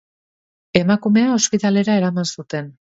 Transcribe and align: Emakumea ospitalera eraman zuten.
Emakumea 0.81 1.37
ospitalera 1.37 2.03
eraman 2.03 2.35
zuten. 2.37 2.79